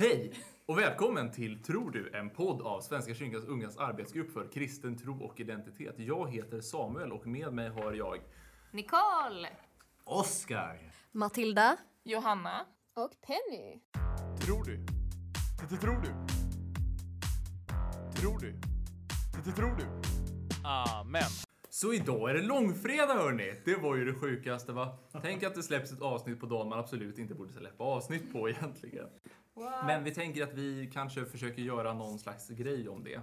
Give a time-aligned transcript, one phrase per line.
[0.00, 0.32] Hej
[0.66, 2.10] och välkommen till Tror du?
[2.14, 5.94] En podd av Svenska kyrkans ungas arbetsgrupp för kristen tro och identitet.
[5.98, 8.20] Jag heter Samuel och med mig har jag
[8.70, 9.48] Nicole!
[10.04, 10.78] Oscar!
[11.12, 11.76] Matilda.
[12.04, 12.66] Johanna.
[12.94, 13.80] Och Penny.
[14.46, 14.76] Tror du?
[15.70, 16.12] Det tror du?
[18.20, 18.54] Tror du?
[19.44, 19.86] Det tror du?
[20.68, 21.30] Amen.
[21.72, 23.54] Så idag är det långfredag hörni!
[23.64, 24.98] Det var ju det sjukaste va?
[25.22, 28.48] Tänk att det släpps ett avsnitt på dagen man absolut inte borde släppa avsnitt på
[28.48, 29.06] egentligen.
[29.86, 33.20] Men vi tänker att vi kanske försöker göra någon slags grej om det.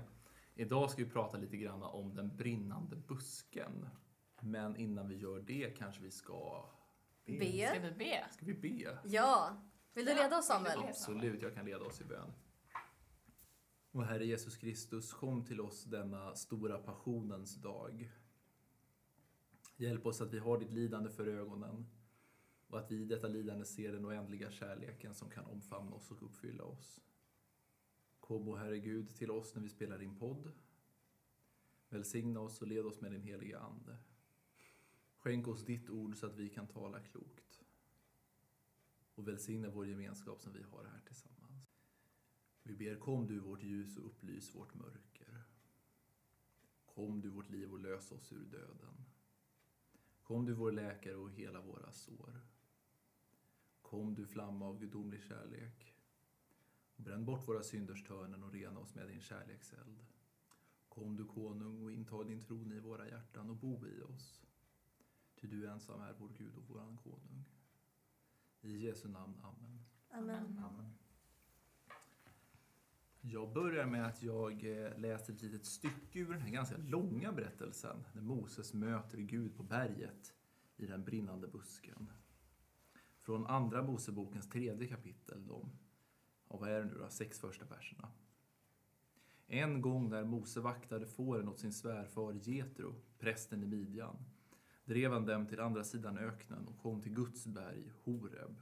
[0.56, 3.90] Idag ska vi prata lite grann om den brinnande busken.
[4.42, 6.66] Men innan vi gör det kanske vi ska...
[7.24, 7.70] Ska B.
[7.82, 8.26] vi be?
[8.32, 8.98] Ska vi be?
[9.04, 9.62] Ja.
[9.94, 10.80] Vill du leda oss Samuel?
[10.90, 12.34] Absolut, jag kan leda oss i bön.
[13.92, 18.12] Och Herre Jesus Kristus, kom till oss denna stora passionens dag.
[19.78, 21.86] Hjälp oss att vi har ditt lidande för ögonen
[22.68, 26.24] och att vi i detta lidande ser den oändliga kärleken som kan omfamna oss och
[26.24, 27.02] uppfylla oss.
[28.20, 30.52] Kom, o Herre Gud, till oss när vi spelar din podd.
[31.90, 33.98] Välsigna oss och led oss med din heliga Ande.
[35.16, 37.64] Skänk oss ditt ord så att vi kan tala klokt.
[39.16, 41.38] Och välsigna vår gemenskap som vi har här tillsammans.
[42.64, 45.44] Vi ber, kom du vårt ljus och upplys vårt mörker.
[46.86, 49.06] Kom du vårt liv och lös oss ur döden.
[50.22, 52.42] Kom du vår läkare och hela våra sår.
[53.90, 55.96] Kom du flamma av gudomlig kärlek.
[56.96, 60.06] Bränn bort våra synders törnen och rena oss med din kärlekseld.
[60.90, 64.42] Kom du konung och intag din tron i våra hjärtan och bo i oss.
[65.36, 67.46] Ty du ensam är vår Gud och våran konung.
[68.62, 69.80] I Jesu namn, Amen.
[70.10, 70.64] Amen.
[70.64, 70.94] Amen.
[73.22, 77.32] Jag börjar med att jag eh, läser ett litet stycke ur den här ganska långa
[77.32, 80.34] berättelsen när Moses möter Gud på berget
[80.78, 82.10] i den brinnande busken.
[83.28, 85.72] Från Andra Mosebokens tredje kapitel, de,
[86.48, 88.10] och vad är det nu då, sex första verserna.
[89.48, 94.16] En gång när Mose vaktade fåren åt sin svärfar Jetro, prästen i Midjan,
[94.86, 98.60] drev han dem till andra sidan öknen och kom till Guds berg, Horeb.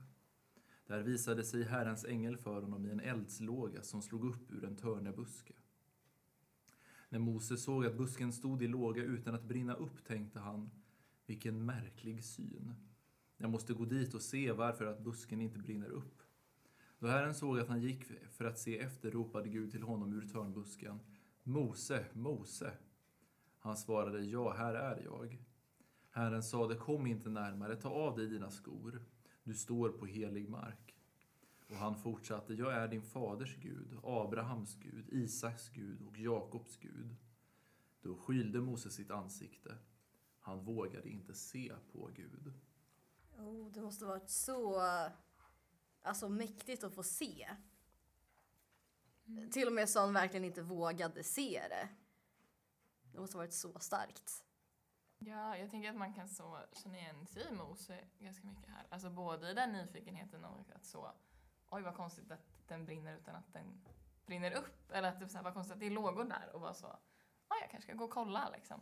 [0.87, 4.75] Där visade sig Herrens ängel för honom i en eldslåga som slog upp ur en
[4.75, 5.53] törnebuske.
[7.09, 10.69] När Mose såg att busken stod i låga utan att brinna upp tänkte han,
[11.25, 12.75] vilken märklig syn.
[13.37, 16.21] Jag måste gå dit och se varför att busken inte brinner upp.
[16.99, 20.27] Då Herren såg att han gick för att se efter ropade Gud till honom ur
[20.27, 20.99] törnbusken,
[21.43, 22.73] Mose, Mose.
[23.59, 25.45] Han svarade, ja, här är jag.
[26.09, 29.05] Herren sade, kom inte närmare, ta av dig dina skor.
[29.43, 30.95] Du står på helig mark.
[31.69, 37.15] Och han fortsatte, jag är din faders Gud, Abrahams Gud, Isaks Gud och Jakobs Gud.
[38.01, 39.77] Då skylde Mose sitt ansikte.
[40.39, 42.53] Han vågade inte se på Gud.
[43.37, 44.81] Oh, det måste varit så
[46.01, 47.49] alltså, mäktigt att få se.
[49.51, 51.89] Till och med så han verkligen inte vågade se det.
[53.11, 54.45] Det måste ha varit så starkt.
[55.17, 58.87] Ja, jag tänker att man kan så känna igen sig i Mose ganska mycket här.
[58.89, 61.11] Alltså både i den nyfikenheten och att så,
[61.69, 63.85] oj vad konstigt att den brinner utan att den
[64.25, 64.91] brinner upp.
[64.91, 66.99] Eller att det så här, vad konstigt att det är lågor där och bara så,
[67.49, 68.81] ja jag kanske ska gå och kolla liksom.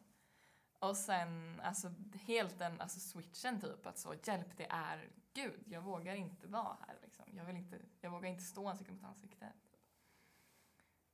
[0.83, 5.63] Och sen alltså helt den alltså switchen typ att så hjälp det är Gud.
[5.65, 7.25] Jag vågar inte vara här liksom.
[7.33, 9.53] Jag vill inte, jag vågar inte stå ansikte mot ansikte.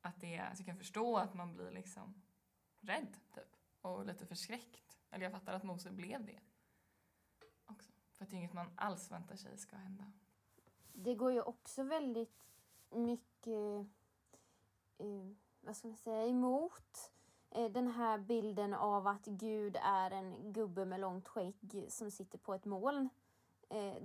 [0.02, 2.22] Att det är, alltså jag kan förstå att man blir liksom
[2.80, 4.98] rädd typ och lite förskräckt.
[5.12, 6.40] Eller jag fattar att Mose blev det
[7.66, 7.92] också.
[8.12, 10.12] För att det är inget man alls väntar sig ska hända.
[10.94, 12.46] det går ju också väldigt
[12.90, 13.88] mycket
[14.98, 17.12] eh, vad ska man säga, emot
[17.52, 22.38] Eh, den här bilden av att Gud är en gubbe med långt skägg som sitter
[22.38, 23.10] på ett moln.
[23.70, 24.04] Eh,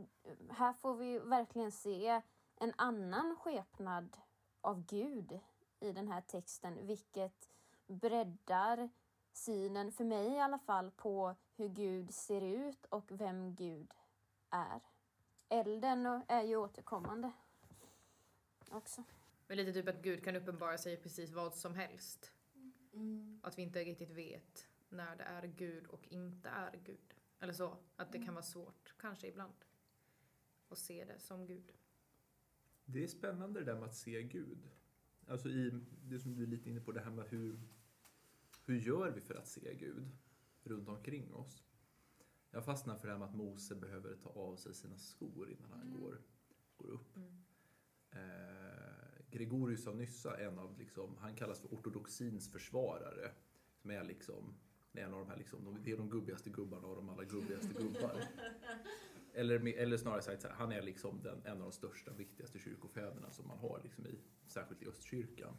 [0.50, 2.22] här får vi verkligen se
[2.56, 4.16] en annan skepnad
[4.60, 5.40] av Gud
[5.80, 7.50] i den här texten, vilket
[7.86, 8.88] breddar
[9.32, 13.94] synen, för mig i alla fall, på hur Gud ser ut och vem Gud
[14.50, 14.80] är.
[15.48, 17.32] Elden är ju återkommande
[18.70, 19.04] också.
[19.46, 22.33] Men lite typ att Gud kan uppenbara sig i precis vad som helst.
[23.42, 27.14] Att vi inte riktigt vet när det är Gud och inte är Gud.
[27.40, 29.64] Eller så, att det kan vara svårt, kanske ibland,
[30.68, 31.72] att se det som Gud.
[32.84, 34.70] Det är spännande det där med att se Gud.
[35.26, 37.60] Alltså i det som du är lite inne på, det här med hur,
[38.64, 40.08] hur gör vi för att se Gud
[40.62, 41.64] runt omkring oss?
[42.50, 45.70] Jag fastnar för det här med att Mose behöver ta av sig sina skor innan
[45.70, 46.20] han går,
[46.76, 47.16] går upp.
[48.10, 48.73] Eh,
[49.34, 53.30] Gregorius av Nyssa, en av liksom, han kallas för ortodoxins försvarare.
[53.76, 54.54] Som är liksom,
[54.92, 57.74] en av de här liksom, de, det är de gubbigaste gubbarna av de alla gubbigaste
[57.82, 58.24] gubbar.
[59.34, 63.48] eller, eller snarare sagt han är liksom den, en av de största, viktigaste kyrkofäderna som
[63.48, 65.56] man har, liksom i, särskilt i östkyrkan.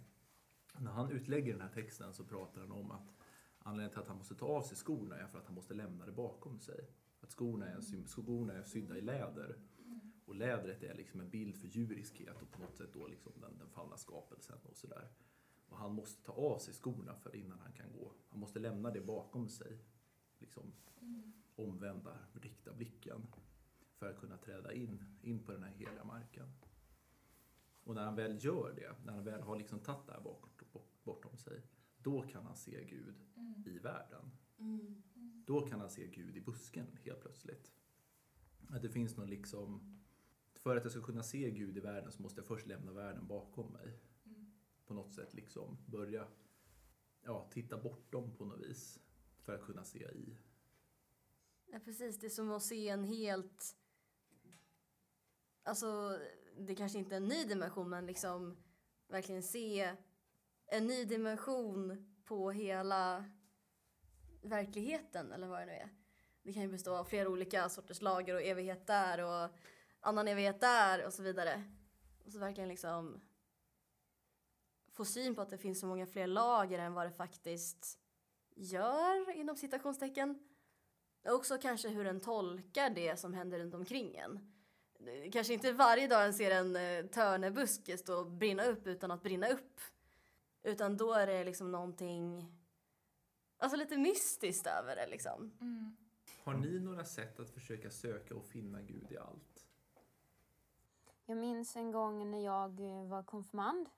[0.80, 3.14] När han utlägger den här texten så pratar han om att
[3.60, 6.06] anledningen till att han måste ta av sig skorna är för att han måste lämna
[6.06, 6.90] det bakom sig.
[7.22, 9.58] Att skorna är, skorna är sydda i läder.
[10.26, 13.58] Och lädret är liksom en bild för djuriskhet och på något sätt då liksom den,
[13.58, 15.10] den fallna skapelsen och sådär.
[15.68, 18.12] Och han måste ta av sig skorna för innan han kan gå.
[18.30, 19.78] Han måste lämna det bakom sig.
[20.40, 20.74] Liksom
[21.56, 23.28] omvända, rikta blicken
[23.96, 26.48] för att kunna träda in, in på den här heliga marken.
[27.84, 31.04] Och när han väl gör det, när han väl har liksom tagit det här bort-
[31.04, 31.62] bortom sig,
[31.98, 33.16] då kan han se Gud
[33.66, 34.32] i världen.
[35.46, 37.72] Då kan han se Gud i busken helt plötsligt.
[38.70, 40.00] Att det finns någon liksom,
[40.66, 43.28] för att jag ska kunna se Gud i världen så måste jag först lämna världen
[43.28, 44.00] bakom mig.
[44.86, 46.28] På något sätt liksom börja
[47.22, 49.00] ja, titta bortom på något vis.
[49.42, 50.38] För att kunna se i.
[51.66, 52.20] Ja, precis.
[52.20, 53.76] Det är som att se en helt...
[55.64, 56.20] Alltså,
[56.58, 58.58] det kanske inte är en ny dimension, men liksom
[59.08, 59.96] verkligen se
[60.66, 63.26] en ny dimension på hela
[64.42, 65.90] verkligheten, eller vad det nu är.
[66.44, 69.52] Det kan ju bestå av flera olika sorters lager och evighet där och
[70.06, 71.64] annan evighet där och så vidare.
[72.26, 73.22] Och så verkligen liksom
[74.92, 78.00] få syn på att det finns så många fler lager än vad det faktiskt
[78.56, 80.40] gör, inom citationstecken.
[81.26, 84.52] Och Också kanske hur den tolkar det som händer runt omkring en.
[85.32, 89.24] Kanske inte varje dag en ser en eh, törnebuske stå och brinna upp utan att
[89.24, 89.80] brinna upp.
[90.64, 92.52] Utan då är det liksom någonting,
[93.58, 95.52] alltså lite mystiskt över det liksom.
[95.62, 95.98] Mm.
[96.44, 99.65] Har ni några sätt att försöka söka och finna Gud i allt?
[101.28, 103.90] Jag minns en gång när jag eh, var konfirmand,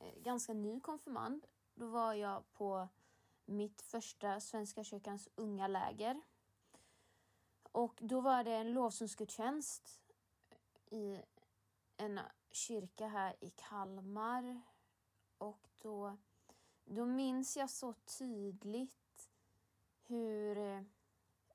[0.00, 1.46] eh, ganska ny konfirmand.
[1.74, 2.88] Då var jag på
[3.44, 6.20] mitt första Svenska kyrkans unga läger.
[7.72, 10.00] Och då var det en lovsångsgudstjänst
[10.90, 11.22] eh, i
[11.96, 12.20] en
[12.50, 14.60] kyrka här i Kalmar.
[15.38, 16.16] Och då,
[16.84, 19.30] då minns jag så tydligt
[20.02, 20.56] hur,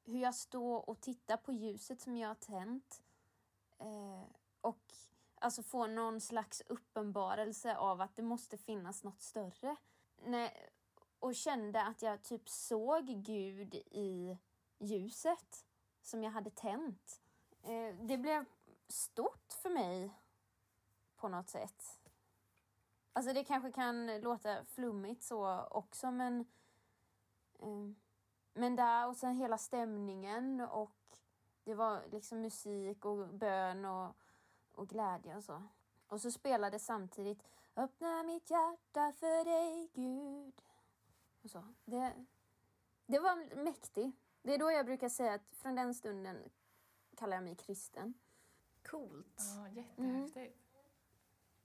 [0.03, 3.03] hur jag står och tittar på ljuset som jag har tänt.
[3.77, 4.23] Eh,
[4.63, 4.93] och
[5.35, 9.75] alltså få någon slags uppenbarelse av att det måste finnas något större.
[10.25, 10.69] Nej,
[11.19, 14.37] och kände att jag typ såg Gud i
[14.77, 15.65] ljuset
[16.01, 17.21] som jag hade tänt.
[17.63, 18.45] Eh, det blev
[18.87, 20.13] stort för mig
[21.15, 21.99] på något sätt.
[23.13, 26.39] Alltså det kanske kan låta flummigt så också men
[27.59, 28.03] eh,
[28.53, 31.17] men där och sen hela stämningen och
[31.63, 34.15] det var liksom musik och bön och,
[34.75, 35.63] och glädje och så.
[36.07, 37.43] Och så spelade samtidigt
[37.75, 40.61] Öppna mitt hjärta för dig Gud.
[41.41, 41.63] Och så.
[41.85, 42.13] Det,
[43.05, 44.17] det var mäktigt.
[44.41, 46.37] Det är då jag brukar säga att från den stunden
[47.17, 48.13] kallar jag mig kristen.
[48.85, 49.41] Coolt.
[49.55, 50.57] Ja, jättehäftigt.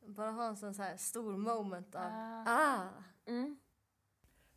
[0.00, 2.44] Bara ha en sån så här stor moment av Ah.
[2.46, 2.88] ah.
[3.26, 3.58] Mm.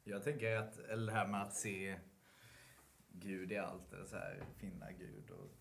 [0.04, 2.00] Jag tänker att, eller det här med att se
[3.10, 5.52] Gud i allt, eller så här, finna Gud och...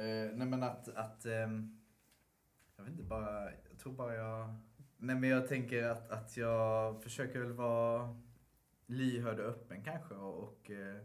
[0.00, 1.85] Eh, nej men att, att ehm,
[2.76, 4.56] jag vet inte, bara, jag tror bara jag...
[4.98, 8.22] Nej men jag tänker att, att jag försöker väl vara
[8.86, 11.02] lyhörd och öppen kanske och, och eh,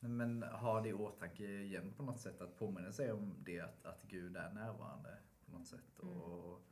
[0.00, 3.86] men ha det i åtanke igen på något sätt, att påminna sig om det, att,
[3.86, 6.02] att Gud är närvarande på något sätt.
[6.02, 6.14] Mm.
[6.14, 6.62] Och,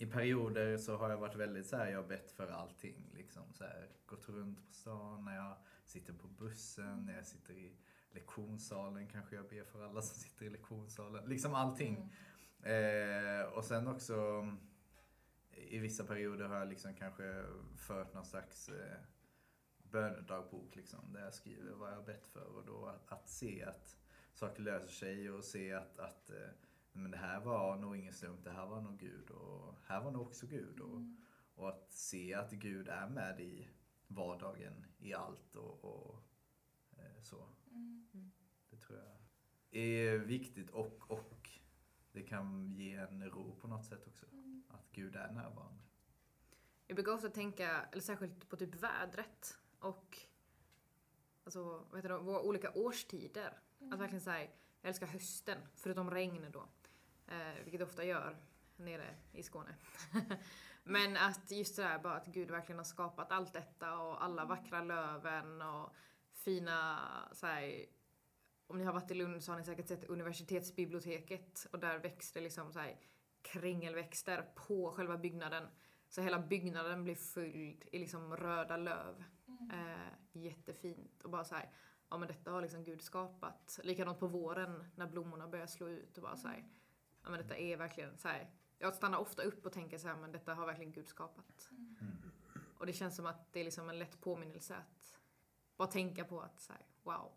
[0.00, 3.10] i perioder så har jag varit väldigt så här, jag har bett för allting.
[3.14, 7.54] Liksom, så här, gått runt på stan, när jag sitter på bussen, när jag sitter
[7.54, 7.76] i
[8.10, 11.28] lektionssalen kanske jag ber för alla som sitter i lektionssalen.
[11.28, 12.14] Liksom allting.
[12.62, 14.48] Eh, och sen också
[15.52, 17.44] i vissa perioder har jag liksom kanske
[17.76, 18.98] fört någon slags eh,
[19.82, 22.44] bönedagbok liksom, där jag skriver vad jag har bett för.
[22.44, 23.98] Och då att, att se att
[24.34, 26.48] saker löser sig och se att, att eh,
[26.92, 30.10] men det här var nog ingen slump, det här var nog Gud och här var
[30.10, 30.80] nog också Gud.
[30.80, 31.02] Och,
[31.54, 33.68] och att se att Gud är med i
[34.06, 36.22] vardagen, i allt och, och
[36.96, 37.48] eh, så.
[38.70, 39.18] Det tror jag
[39.70, 41.37] är viktigt och, och
[42.12, 44.26] det kan ge en ro på något sätt också.
[44.68, 45.82] Att Gud är närvarande.
[46.86, 50.18] Jag brukar ofta tänka, eller särskilt på typ vädret och
[51.44, 53.60] alltså, vad heter det, våra olika årstider.
[53.92, 54.50] Att verkligen säga,
[54.80, 56.68] jag älskar hösten, förutom regn då.
[57.26, 58.36] Eh, vilket det ofta gör
[58.76, 59.74] nere i Skåne.
[60.84, 64.44] Men att just det där bara att Gud verkligen har skapat allt detta och alla
[64.44, 65.94] vackra löven och
[66.32, 66.98] fina
[67.32, 67.86] så här,
[68.68, 72.40] om ni har varit i Lund så har ni säkert sett universitetsbiblioteket och där växte
[72.40, 73.00] liksom så här
[73.42, 75.64] kringelväxter på själva byggnaden.
[76.08, 79.24] Så hela byggnaden blir fylld i liksom röda löv.
[79.72, 81.70] Eh, jättefint och bara så här
[82.08, 83.80] ja men detta har liksom Gud skapat.
[83.82, 86.68] Likadant på våren när blommorna börjar slå ut och bara så här,
[87.22, 88.50] ja men detta är verkligen så här.
[88.78, 91.68] Jag stannar ofta upp och tänker så här, men detta har verkligen Gud skapat.
[91.70, 92.16] Mm.
[92.78, 95.20] Och det känns som att det är liksom en lätt påminnelse att
[95.76, 97.32] bara tänka på att så här, wow,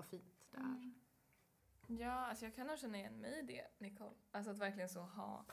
[0.00, 0.62] vad fint det är.
[0.62, 0.94] Mm.
[1.86, 4.16] Ja, alltså jag kan nog känna igen mig i det, Nicole.
[4.30, 5.44] Alltså att verkligen så ha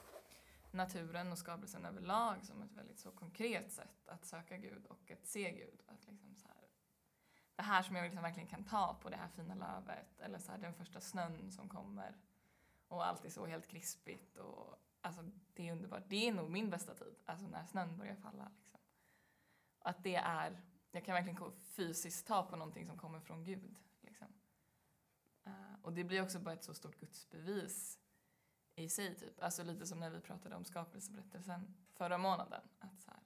[0.71, 5.25] naturen och skapelsen överlag som ett väldigt så konkret sätt att söka Gud och att
[5.25, 5.81] se Gud.
[5.87, 6.67] Att liksom så här,
[7.55, 10.51] det här som jag liksom verkligen kan ta på, det här fina lövet eller så
[10.51, 12.17] här, den första snön som kommer
[12.87, 15.23] och allt är så helt krispigt och alltså
[15.53, 16.03] det är underbart.
[16.07, 18.51] Det är nog min bästa tid, alltså när snön börjar falla.
[18.57, 18.79] Liksom.
[19.79, 20.61] Att det är,
[20.91, 23.75] jag kan verkligen fysiskt ta på någonting som kommer från Gud.
[25.47, 27.99] Eh, och det blir också bara ett så stort gudsbevis
[28.75, 29.43] i sig typ.
[29.43, 32.61] Alltså lite som när vi pratade om skapelseberättelsen förra månaden.
[32.79, 33.19] Att så här,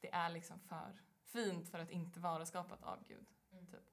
[0.00, 3.26] det är liksom för fint för att inte vara skapat av Gud.
[3.70, 3.88] Typ.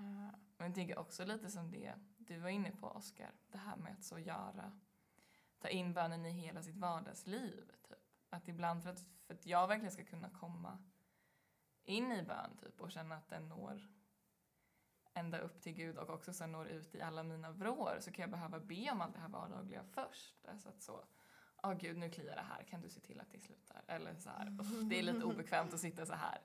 [0.00, 3.32] Uh, men jag tänker också lite som det du var inne på Oscar.
[3.48, 4.80] Det här med att så göra,
[5.58, 7.72] ta in bönen i hela sitt vardagsliv.
[7.88, 7.98] Typ.
[8.30, 10.78] Att ibland för att, för att jag verkligen ska kunna komma
[11.84, 13.88] in i bön typ och känna att den når
[15.14, 18.22] ända upp till Gud och också sen når ut i alla mina vrår så kan
[18.22, 20.46] jag behöva be om allt det här vardagliga först.
[20.48, 21.04] Alltså att så,
[21.62, 23.84] åh oh, gud nu kliar det här, kan du se till att det slutar?
[23.86, 26.38] Eller så här, "Uff, det är lite obekvämt att sitta så här.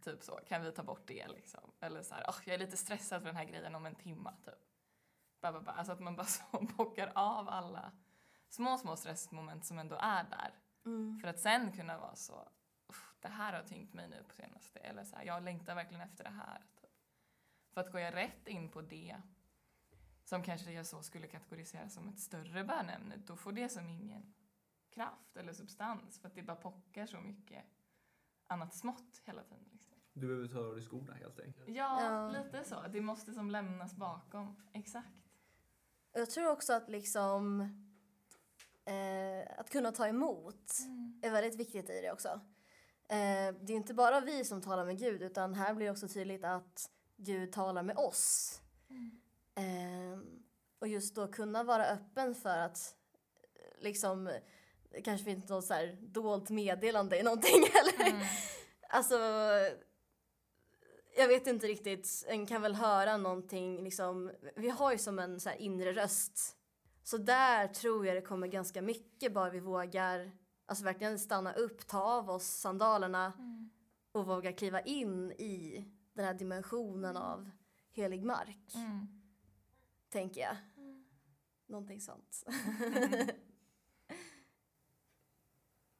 [0.00, 1.72] Typ så, kan vi ta bort det liksom?
[1.80, 4.32] Eller så här, åh jag är lite stressad för den här grejen om en timma
[4.44, 4.54] typ.
[5.40, 5.72] Ba, ba, ba.
[5.72, 6.42] Alltså att man bara så
[6.76, 7.92] bockar av alla
[8.48, 10.54] små, små stressmoment som ändå är där.
[10.84, 11.18] Mm.
[11.20, 12.48] För att sen kunna vara så,
[12.88, 14.78] "Uff, det här har tyngt mig nu på senaste.
[14.78, 16.64] Eller så här, jag längtar verkligen efter det här.
[17.76, 19.16] För att går jag rätt in på det
[20.24, 24.34] som kanske jag så skulle kategorisera som ett större bönämne, då får det som ingen
[24.90, 27.64] kraft eller substans för att det bara pockar så mycket
[28.46, 29.68] annat smått hela tiden.
[29.72, 29.94] Liksom.
[30.12, 31.68] Du behöver ta av dig skorna helt enkelt.
[31.68, 32.42] Ja, Ja.
[32.44, 32.82] lite så.
[32.92, 34.56] Det måste som lämnas bakom.
[34.72, 35.08] Exakt.
[36.12, 37.60] Jag tror också att liksom
[38.84, 40.72] eh, att kunna ta emot
[41.22, 42.28] är väldigt viktigt i det också.
[43.08, 46.08] Eh, det är inte bara vi som talar med Gud utan här blir det också
[46.08, 48.60] tydligt att Gud talar med oss.
[49.54, 50.18] Eh,
[50.78, 52.94] och just då kunna vara öppen för att
[53.54, 54.24] eh, liksom
[54.90, 58.26] det kanske finns något så här dolt meddelande i någonting eller Mm.
[58.88, 59.18] Alltså,
[61.16, 62.24] jag vet inte riktigt.
[62.28, 64.32] En kan väl höra någonting liksom.
[64.56, 66.56] Vi har ju som en så inre röst.
[67.02, 70.30] Så där tror jag det kommer ganska mycket bara vi vågar
[70.66, 73.70] alltså verkligen stanna upp, ta av oss sandalerna Mm.
[74.12, 75.84] och våga kliva in i
[76.16, 77.50] den här dimensionen av
[77.90, 79.06] helig mark, Mm.
[80.08, 80.56] tänker jag.
[81.66, 82.44] Någonting sånt.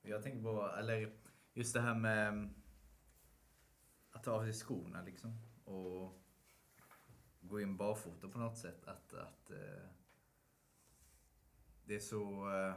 [0.02, 1.12] Jag tänker på, eller
[1.52, 2.54] just det här med
[4.10, 5.38] att ta av sig skorna liksom.
[5.64, 6.22] Och
[7.40, 8.86] gå in barfota på något sätt.
[8.86, 9.88] Att, att eh,
[11.84, 12.50] det är så...
[12.54, 12.74] Eh,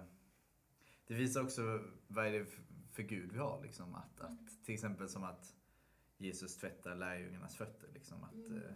[1.07, 1.61] det visar också
[2.07, 2.45] vad är det
[2.91, 3.95] för Gud vi har liksom.
[3.95, 5.55] Att, att, till exempel som att
[6.19, 7.89] Jesus tvättar lärjungarnas fötter.
[7.93, 8.75] Liksom, att, eh,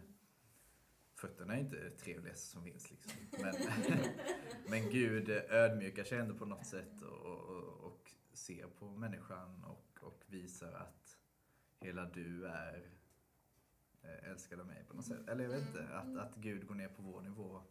[1.15, 2.91] fötterna är inte det trevligaste som finns.
[2.91, 3.11] Liksom.
[3.31, 3.55] Men,
[4.69, 9.99] men Gud ödmjukar sig ändå på något sätt och, och, och ser på människan och,
[10.01, 11.17] och visar att
[11.79, 12.89] hela du är
[14.01, 15.29] eh, älskad av mig på något sätt.
[15.29, 17.63] Eller jag vet inte, att, att Gud går ner på vår nivå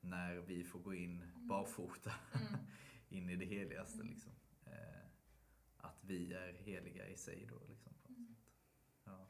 [0.00, 2.66] när vi får gå in barfota Mm.
[3.08, 4.02] in i det heligaste.
[4.02, 4.32] Liksom.
[4.66, 5.06] Eh,
[5.76, 7.60] att vi är heliga i sig då.
[7.68, 8.36] Liksom, på något sätt.
[9.04, 9.28] Ja.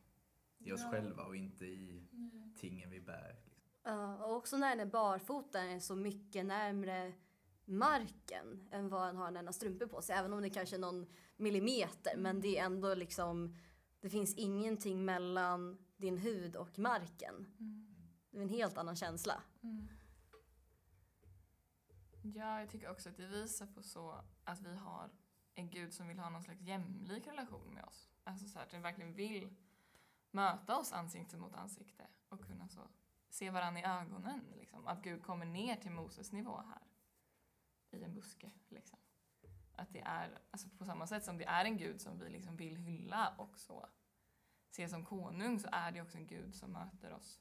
[0.65, 0.91] I oss Ja.
[0.91, 2.09] själva och inte i
[2.57, 3.37] tingen vi bär.
[3.45, 3.63] Liksom.
[3.83, 7.13] Ja, och också när den är barfota är den så mycket närmre
[7.65, 10.17] marken än vad en har när en har strumpor på sig.
[10.17, 11.07] Även om det kanske är någon
[11.37, 12.17] millimeter.
[12.17, 13.57] Men det är ändå liksom,
[14.01, 17.35] det finns ingenting mellan din hud och marken.
[17.59, 17.95] Mm.
[18.31, 19.43] Det är en helt annan känsla.
[19.63, 19.89] Mm.
[22.23, 25.11] Ja, jag tycker också att det visar på så att vi har
[25.55, 28.09] en gud som vill ha någon slags jämlik relation med oss.
[28.25, 29.57] Alltså så här, att den verkligen vill
[30.35, 32.89] möta oss ansikte mot ansikte och kunna så
[33.29, 34.41] se varandra i ögonen.
[34.57, 34.87] Liksom.
[34.87, 36.83] Att Gud kommer ner till Moses nivå här
[37.91, 38.51] i en buske.
[38.69, 38.99] Liksom.
[39.77, 42.57] Att det är, alltså på samma sätt som det är en gud som vi liksom
[42.57, 43.89] vill hylla och så
[44.71, 47.41] se som konung så är det också en gud som möter oss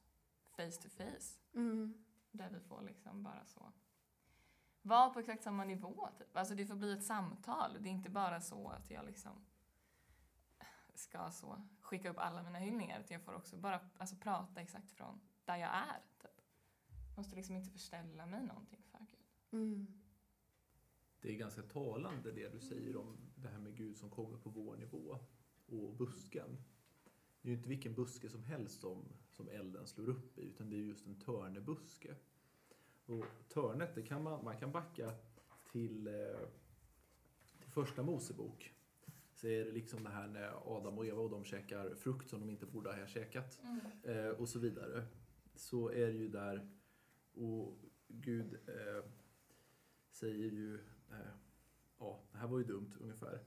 [0.56, 1.40] face to face.
[1.54, 2.06] Mm.
[2.32, 3.74] Där vi får liksom bara så
[4.82, 6.10] vara på exakt samma nivå.
[6.18, 6.38] Typ.
[6.38, 7.78] Alltså det får bli ett samtal.
[7.80, 9.46] Det är inte bara så att jag liksom
[10.94, 13.00] ska så skicka upp alla mina hyllningar.
[13.00, 16.02] Utan jag får också bara alltså, prata exakt från där jag är.
[16.22, 16.42] Typ.
[17.18, 19.62] Måste liksom inte förställa mig någonting för Gud.
[19.62, 19.88] Mm.
[21.22, 24.50] Det är ganska talande det du säger om det här med Gud som kommer på
[24.50, 25.20] vår nivå
[25.66, 26.58] och busken.
[27.42, 30.70] det är ju inte vilken buske som helst som, som elden slår upp i, utan
[30.70, 32.16] det är just en törnebuske.
[33.06, 35.14] Och törnet, det kan man, man kan backa
[35.72, 36.48] till, eh,
[37.60, 38.74] till första Mosebok.
[39.44, 42.40] Så är det liksom det här när Adam och Eva och de käkar frukt som
[42.40, 43.62] de inte borde ha käkat
[44.04, 45.06] eh, och så vidare.
[45.56, 46.70] Så är det ju där,
[47.34, 49.06] och Gud eh,
[50.12, 50.74] säger ju,
[51.10, 51.34] eh,
[52.00, 53.40] ja, det här var ju dumt ungefär.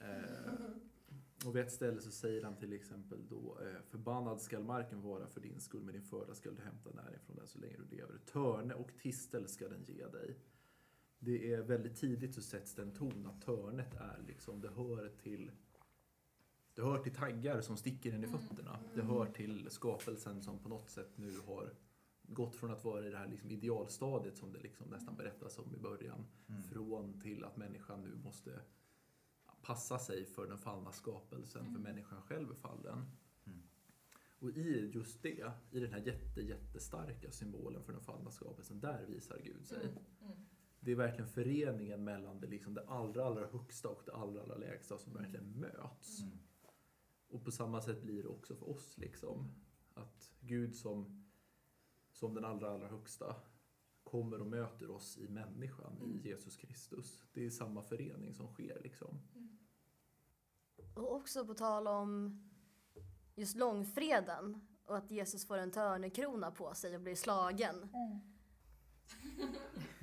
[0.00, 0.52] Eh,
[1.46, 5.26] och vid ett ställe så säger han till exempel då, eh, förbannad skall marken vara
[5.26, 7.96] för din skull, med din förda skall du hämta näring från den så länge du
[7.96, 8.18] lever.
[8.18, 10.38] Törne och tistel ska den ge dig.
[11.18, 15.50] Det är väldigt tidigt så sätts den ton att törnet är liksom, det hör till
[16.74, 18.78] det hör till taggar som sticker in i fötterna.
[18.94, 21.74] Det hör till skapelsen som på något sätt nu har
[22.22, 25.74] gått från att vara i det här liksom idealstadiet som det liksom nästan berättas om
[25.74, 26.26] i början.
[26.48, 26.62] Mm.
[26.62, 28.60] Från till att människan nu måste
[29.62, 33.04] passa sig för den fallna skapelsen, för människan själv är fallen.
[33.46, 33.62] Mm.
[34.38, 39.04] Och i just det, i den här jätte, jättestarka symbolen för den fallna skapelsen, där
[39.06, 39.88] visar Gud sig.
[40.80, 40.84] Mm.
[40.84, 44.56] Det är verkligen föreningen mellan det, liksom det allra, allra högsta och det allra, allra
[44.56, 46.20] lägsta som verkligen möts.
[46.20, 46.38] Mm.
[47.28, 48.98] Och på samma sätt blir det också för oss.
[48.98, 49.54] Liksom.
[49.94, 51.24] Att Gud som,
[52.10, 53.36] som den allra, allra högsta
[54.02, 57.24] kommer och möter oss i människan, i Jesus Kristus.
[57.32, 58.80] Det är samma förening som sker.
[58.82, 59.20] Liksom.
[60.94, 62.42] Och också på tal om
[63.34, 67.88] just långfredagen och att Jesus får en törnekrona på sig och blir slagen.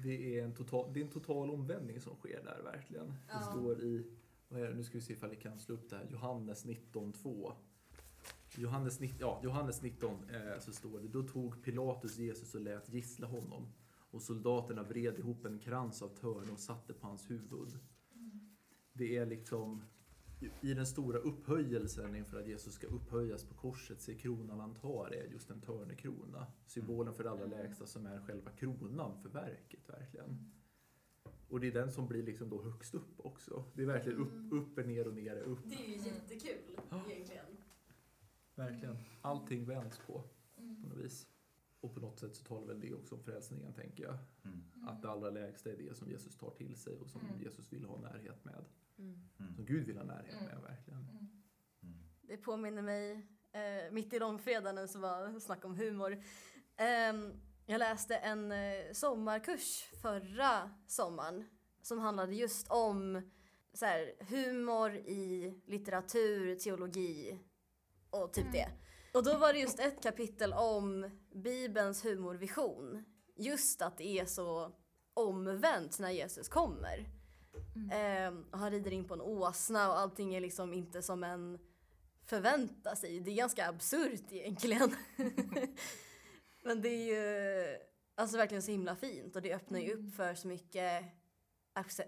[0.06, 3.08] Det är, en total, det är en total omvändning som sker där verkligen.
[3.08, 3.42] Det Ja.
[3.42, 4.06] står i,
[4.48, 6.66] vad är det, nu ska vi se ifall vi kan slå upp det här, Johannes
[6.66, 7.52] 19.2.
[8.58, 12.90] Johannes, 19 ja, Johannes 19 eh, så står det, då tog Pilatus Jesus och lät
[12.90, 13.68] gissla honom
[14.12, 17.80] och soldaterna vred ihop en krans av törn och satte på hans huvud.
[18.94, 19.84] Det är liksom
[20.62, 24.76] i den stora upphöjelsen inför att Jesus ska upphöjas på korset så är kronan han
[24.76, 26.48] tar är just en törnekrona.
[26.66, 30.52] Symbolen för det allra lägsta som är själva kronan för verket verkligen.
[31.50, 33.66] Och det är den som blir liksom då högst upp också.
[33.74, 35.60] Det är verkligen upp, upp, är ner och ner är upp.
[35.64, 37.46] Det är ju jättekul egentligen.
[38.56, 38.98] Verkligen.
[39.22, 40.24] Allting vänds på,
[40.56, 41.28] på något vis.
[41.80, 44.18] Och på något sätt så talar väl det också om frälsningen, tänker jag.
[44.44, 44.88] Mm.
[44.88, 47.42] Att det allra lägsta är det som Jesus tar till sig och som Mm.
[47.42, 48.66] Jesus vill ha närhet med.
[48.98, 49.30] Mm.
[49.56, 50.46] Som Gud vill ha närhet Mm.
[50.46, 51.00] med, verkligen.
[51.00, 51.28] Mm.
[52.22, 53.12] Det påminner mig,
[53.52, 56.24] eh, mitt i långfredagen så var snack om humor.
[56.78, 57.34] Ehm,
[57.66, 61.46] jag läste en eh, sommarkurs förra sommaren
[61.82, 63.32] som handlade just om
[63.74, 67.40] så här, humor i litteratur, teologi
[68.10, 68.54] och typ Mm.
[68.54, 68.68] det.
[69.14, 71.10] Och då var det just ett kapitel om
[71.44, 73.06] Bibelns humorvision.
[73.36, 74.76] Just att det är så
[75.14, 77.06] omvänt när Jesus kommer.
[77.76, 78.46] Mm.
[78.52, 81.60] Och han rider in på en åsna och allting är liksom inte som en
[82.24, 83.20] förväntar sig.
[83.20, 84.96] Det är ganska absurt egentligen.
[86.64, 87.78] Men det är ju
[88.16, 91.04] alltså verkligen så himla fint och det öppnar ju upp för så mycket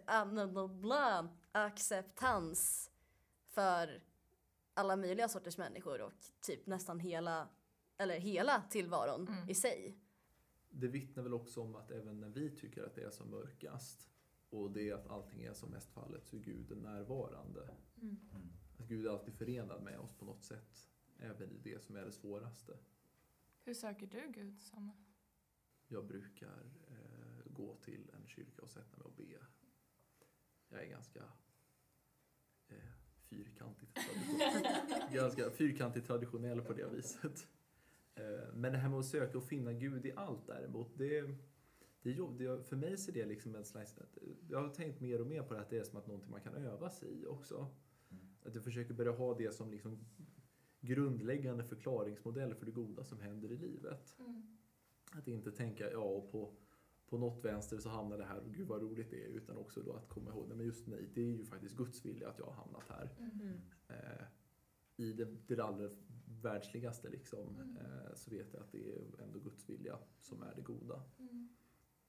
[0.06, 2.92] ah, acceptans
[3.48, 4.04] för
[4.74, 7.50] alla möjliga sorters människor och typ nästan hela,
[7.98, 9.50] eller hela tillvaron Mm.
[9.50, 9.98] i sig.
[10.70, 14.10] Det vittnar väl också om att även när vi tycker att det är som mörkast
[14.50, 17.76] och det är att allting är som mest fallet så är Gud närvarande.
[18.02, 18.18] Mm.
[18.32, 18.50] Mm.
[18.78, 20.90] Att Gud är alltid förenad med oss på något sätt.
[21.20, 22.78] Även i det som är det svåraste.
[23.64, 24.98] Hur söker du Gud, Samuel?
[25.88, 29.38] Jag brukar eh, gå till en kyrka och sätta mig och be.
[30.70, 31.24] Jag är ganska
[32.68, 32.76] eh,
[33.30, 37.48] fyrkantigt, tradition- ganska fyrkantigt traditionell på det viset.
[38.16, 41.36] Eh, men det här med att söka och finna Gud i allt däremot, det,
[42.02, 43.96] det, är jobb- det, för mig ser det liksom en slags...
[44.50, 46.42] Jag har tänkt mer och mer på det att det är som att någonting man
[46.42, 47.68] kan öva sig i också.
[48.10, 48.24] Mm.
[48.44, 50.00] Att jag försöker börja ha det som liksom
[50.82, 54.16] grundläggande förklaringsmodell för det goda som händer i livet.
[55.12, 56.56] Att inte tänka, ja, och på,
[57.08, 59.28] på något vänster så hamnar det här och gud vad roligt det är.
[59.30, 62.06] Utan också då att komma ihåg, nej men just nej, det är ju faktiskt Guds
[62.06, 63.10] vilja att jag har hamnat här.
[63.20, 63.58] Mm.
[63.88, 64.26] Eh,
[64.98, 65.90] I det, det allra
[66.42, 67.78] världsligaste liksom, Mm.
[67.78, 71.04] eh, så vet jag att det är ändå Guds vilja som är det goda.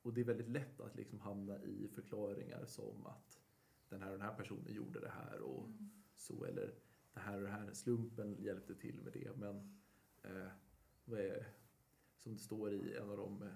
[0.09, 3.41] Och det är väldigt lätt att liksom hamna i förklaringar som att
[3.89, 5.91] den här och den här personen gjorde det här och Mm.
[6.17, 6.45] så.
[6.45, 6.75] Eller
[7.15, 9.37] det här och det här, slumpen hjälpte till med det.
[9.37, 9.79] Men
[10.23, 11.47] eh, är,
[12.17, 13.49] som det står i en av de, eh,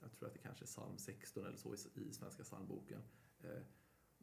[0.00, 3.00] jag tror att det kanske är psalm 16 eller så i, i Svenska psalmboken.
[3.40, 3.62] Eh,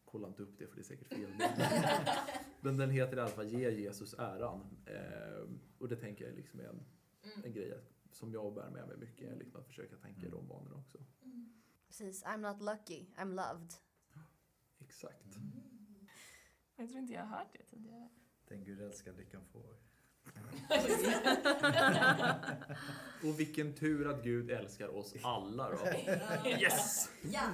[0.05, 1.31] kolla inte upp det för det är säkert fel.
[2.61, 4.61] Men den heter i alla fall Ge Jesus äran.
[4.85, 6.75] Eh, och det tänker jag liksom är en,
[7.35, 7.53] en Mm.
[7.53, 7.73] grej
[8.15, 9.31] som jag bär med mig mycket.
[9.31, 10.97] är Liksom att försöka tänka i de banorna också.
[11.23, 11.53] Mm.
[11.87, 13.73] Precis, I'm not lucky, I'm loved.
[14.79, 15.25] Exakt.
[16.75, 18.09] Jag tror inte jag har hört det tidigare.
[18.47, 19.77] Den Gud älskar lyckan får.
[23.29, 25.77] Och vilken tur att Gud älskar oss alla då.
[26.49, 27.09] Yes!
[27.23, 27.49] Ja!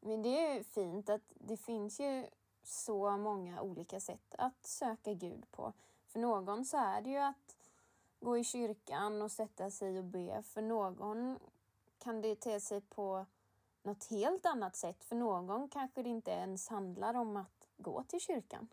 [0.00, 2.26] Men det är ju fint att det finns ju
[2.62, 5.72] så många olika sätt att söka Gud på.
[6.06, 7.55] För någon så är det ju att
[8.20, 10.42] gå i kyrkan och sätta sig och be.
[10.42, 11.38] För någon
[11.98, 13.26] kan det te sig på
[13.82, 15.04] något helt annat sätt.
[15.04, 18.68] För någon kanske det inte ens handlar om att gå till kyrkan.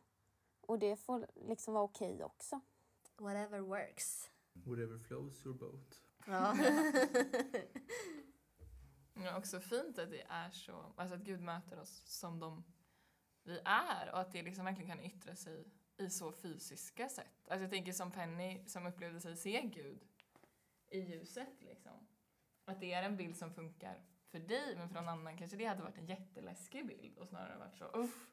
[0.61, 2.61] Och det får liksom vara okej också.
[3.17, 4.31] Whatever works.
[4.53, 6.01] Whatever flows your boat.
[6.25, 6.55] Ja.
[9.15, 12.63] Är också fint att det är så, alltså att Gud möter oss som de
[13.43, 15.65] vi är och att det liksom verkligen kan yttra sig
[15.97, 17.47] i så fysiska sätt.
[17.47, 20.07] Alltså jag tänker som Penny som upplevde sig se Gud
[20.89, 22.07] i ljuset liksom.
[22.65, 25.65] Att det är en bild som funkar för dig men för någon annan kanske det
[25.65, 28.29] hade varit en jätteläskig bild och snarare varit så uff.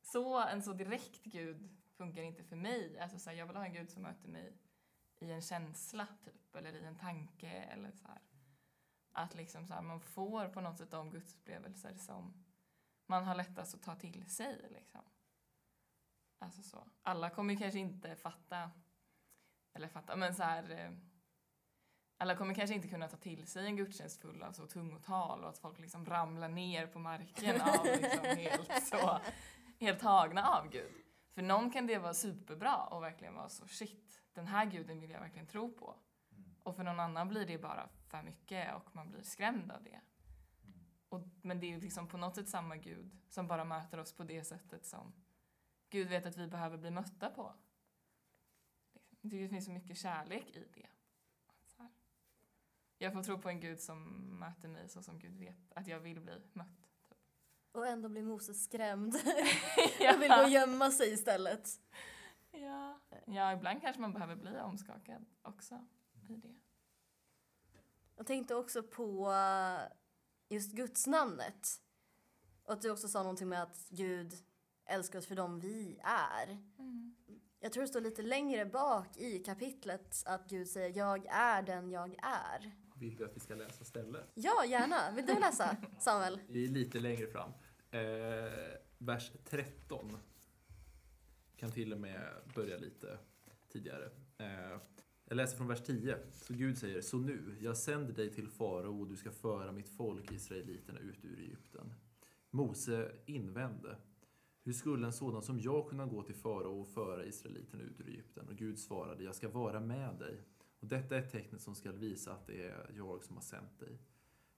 [0.00, 2.98] Så en så direkt Gud funkar inte för mig.
[2.98, 4.58] Alltså så här, jag vill ha en Gud som möter mig
[5.20, 8.20] i en känsla typ eller i en tanke eller så här.
[9.12, 12.44] Att liksom så här, man får på något sätt de gudsupplevelser som
[13.06, 14.68] man har lättast att ta till sig.
[14.70, 15.02] Liksom.
[16.42, 16.86] Alltså så.
[17.02, 18.70] Alla kommer kanske inte fatta,
[19.74, 20.90] eller fatta, men så här, eh,
[22.18, 25.48] alla kommer kanske inte kunna ta till sig en gudstjänst full av så tungotal och
[25.48, 29.20] att folk liksom ramlar ner på marken av liksom helt så,
[29.80, 30.92] helt tagna av Gud.
[31.34, 35.10] För någon kan det vara superbra och verkligen vara så shit, den här guden vill
[35.10, 35.96] jag verkligen tro på.
[36.62, 40.00] Och för någon annan blir det bara för mycket och man blir skrämd av det.
[41.08, 44.24] Och, men det är liksom på något sätt samma Gud som bara möter oss på
[44.24, 45.12] det sättet som
[45.92, 47.54] Gud vet att vi behöver bli mötta på.
[48.94, 49.10] Liksom.
[49.20, 50.86] Det finns så mycket kärlek i det.
[52.98, 54.02] Jag får tro på en Gud som
[54.38, 56.90] möter mig så som Gud vet att jag vill bli mött.
[57.08, 57.18] Typ.
[57.72, 59.14] Och ändå blir Moses skrämd.
[60.00, 61.80] Jag vill gå och gömma sig istället.
[62.50, 63.00] Ja.
[63.26, 65.86] ja, ibland kanske man behöver bli omskakad också
[66.28, 66.54] i det.
[68.16, 69.92] Jag tänkte också på eh,
[70.48, 71.80] just Guds namnet.
[72.64, 74.34] Och att du också sa någonting med att Gud
[74.86, 76.58] älskar oss för dem vi är.
[77.60, 81.90] Jag tror det står lite längre bak i kapitlet att Gud säger jag är den
[81.90, 82.72] jag är.
[82.96, 84.30] Vill du att vi ska läsa stället?
[84.34, 85.10] Ja, gärna.
[85.16, 86.40] Vill du läsa, Samuel?
[86.48, 87.50] Vi är lite längre fram.
[87.90, 88.00] Eh,
[88.98, 90.18] vers 13.
[91.56, 92.20] Kan till och med
[92.54, 93.18] börja lite
[93.68, 94.10] tidigare.
[94.38, 94.78] Eh,
[95.24, 96.18] jag läser från vers 10.
[96.32, 99.88] Så Gud säger, så nu, jag sänder dig till farao och du ska föra mitt
[99.88, 101.94] folk, israeliterna, ut ur Egypten.
[102.50, 103.96] Mose invände,
[104.64, 108.08] hur skulle en sådan som jag kunna gå till farao och föra israeliterna ut ur
[108.08, 108.48] Egypten?
[108.48, 110.42] Och Gud svarade, jag ska vara med dig.
[110.80, 113.98] Och detta är tecknet som ska visa att det är jag som har sänt dig.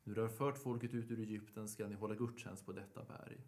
[0.04, 3.40] Nu du har fört folket ut ur Egypten ska ni hålla gudstjänst på detta berg.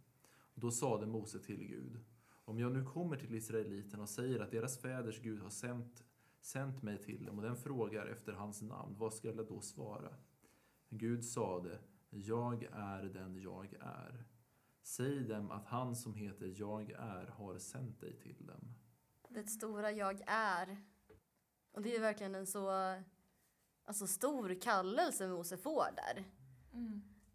[0.54, 2.00] Och då sade Mose till Gud,
[2.44, 6.04] om jag nu kommer till israeliterna och säger att deras fäders Gud har sänt,
[6.40, 10.14] sänt mig till dem och den frågar efter hans namn, vad ska jag då svara?
[10.88, 11.78] Gud sade,
[12.10, 14.24] jag är den jag är.
[14.86, 18.74] Säg dem att han som heter jag är har sänt dig till dem.
[19.28, 20.84] Det stora jag är.
[21.72, 22.70] Och det är verkligen en så
[23.84, 26.24] alltså, stor kallelse Mose får där.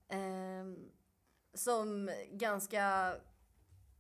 [0.08, 0.92] Ehm,
[1.54, 3.16] som ganska,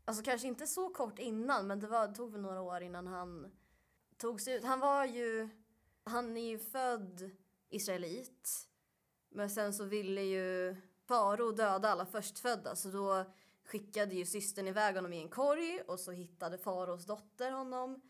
[0.05, 3.07] alltså kanske inte så kort innan, men det var, det tog väl några år innan
[3.07, 3.51] han
[4.17, 4.63] tog sig ut.
[4.63, 5.49] Han var ju,
[6.03, 7.31] han är ju född
[7.69, 8.69] israelit,
[9.29, 13.25] men sen så ville ju farao döda alla förstfödda, så då
[13.63, 18.01] skickade ju systern iväg honom i en korg och så hittade faraos dotter honom.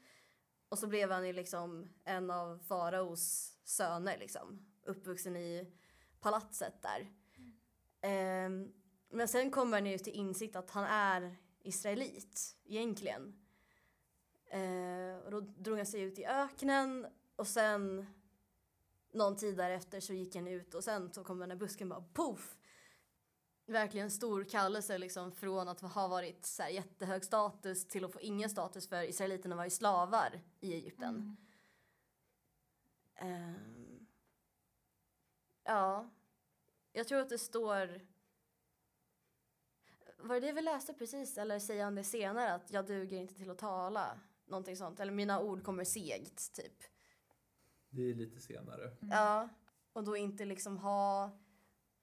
[0.70, 5.74] Och så blev han ju liksom en av faraos söner liksom, uppvuxen i
[6.20, 7.12] palatset där.
[8.02, 8.74] Ehm,
[9.10, 13.40] men sen kommer han ju till insikt att han är israelit egentligen.
[14.50, 18.06] Ehm, och då drog han sig ut i öknen och sen
[19.12, 22.04] någon tid därefter så gick han ut och sen så kom den där busken bara
[22.14, 22.58] poff!
[23.72, 28.22] Verkligen stor kallelse liksom från att ha varit så här jättehög status till att få
[28.22, 31.38] ingen status för israeliterna var ju slavar i Egypten.
[33.16, 34.08] Ehm,
[35.64, 36.10] ja,
[36.92, 38.02] jag tror att det står...
[40.18, 43.36] Var det det vi läste precis eller säger han det senare att jag duger inte
[43.36, 44.20] till att tala?
[44.46, 45.00] Någonting sånt.
[45.00, 46.84] Eller mina ord kommer segt typ.
[47.90, 48.98] Det är lite senare.
[49.02, 49.50] Ja,
[49.94, 51.32] och då inte liksom ha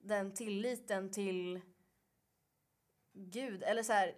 [0.01, 1.61] den tilliten till
[3.13, 3.63] Gud.
[3.63, 4.15] Eller så här,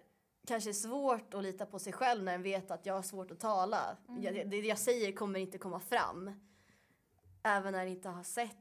[0.47, 3.39] kanske svårt att lita på sig själv när en vet att jag har svårt att
[3.39, 3.97] tala.
[4.19, 6.31] Jag, det jag säger kommer inte komma fram.
[7.43, 8.57] Även när jag inte har sett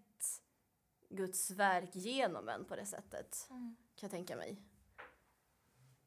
[1.08, 3.46] Guds verk genom en på det sättet.
[3.48, 4.62] Kan jag tänka mig.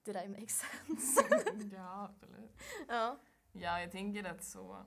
[0.04, 1.26] Did I make sense?
[1.76, 2.52] ja, absolut.
[2.88, 3.20] ja.
[3.52, 4.86] Ja, jag tänker att så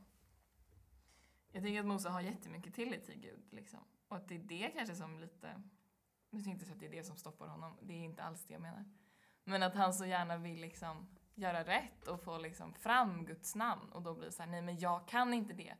[1.53, 3.45] Jag tänker att Mose har jättemycket tillit till Gud.
[3.51, 3.81] Liksom.
[4.09, 5.62] Och att det är det kanske som lite...
[6.37, 7.77] Nu tänkte jag att det är det som stoppar honom.
[7.83, 8.85] Det är inte alls det jag menar.
[9.44, 13.92] Men att han så gärna vill liksom göra rätt och få liksom fram Guds namn.
[13.92, 15.75] Och då blir det så här, nej men jag kan inte det.